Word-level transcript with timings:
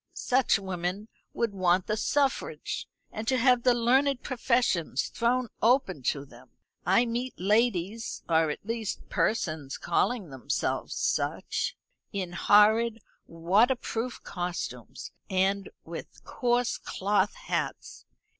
Such 0.15 0.57
women 0.57 1.09
would 1.31 1.53
want 1.53 1.85
the 1.85 1.95
suffrage, 1.95 2.87
and 3.11 3.27
to 3.27 3.37
have 3.37 3.61
the 3.61 3.75
learned 3.75 4.23
professions 4.23 5.09
thrown 5.09 5.49
open 5.61 6.01
to 6.07 6.25
them. 6.25 6.49
I 6.87 7.05
meet 7.05 7.39
ladies 7.39 8.23
or, 8.27 8.49
at 8.49 8.65
least, 8.65 9.07
persons 9.09 9.77
calling 9.77 10.31
themselves 10.31 10.95
such 10.95 11.77
in 12.11 12.31
horrid 12.31 13.03
waterproof 13.27 14.23
costumes 14.23 15.11
and 15.29 15.69
with 15.85 16.23
coarse 16.23 16.79
cloth 16.79 17.35
hats. 17.35 18.05